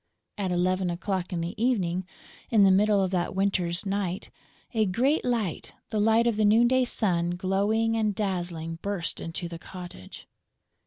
At 0.39 0.51
eleven 0.51 0.89
o'clock 0.89 1.31
in 1.31 1.41
the 1.41 1.53
evening, 1.63 2.07
in 2.49 2.63
the 2.63 2.71
middle 2.71 3.03
of 3.03 3.11
that 3.11 3.35
winter's 3.35 3.85
night, 3.85 4.31
a 4.73 4.87
great 4.87 5.23
light, 5.23 5.73
the 5.91 5.99
light 5.99 6.25
of 6.25 6.37
the 6.37 6.43
noon 6.43 6.67
day 6.67 6.85
sun, 6.85 7.35
glowing 7.35 7.95
and 7.95 8.15
dazzling, 8.15 8.79
burst 8.81 9.21
into 9.21 9.47
the 9.47 9.59
cottage. 9.59 10.27